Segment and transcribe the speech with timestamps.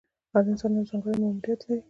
[0.33, 1.79] هر انسان یو ځانګړی ماموریت لري.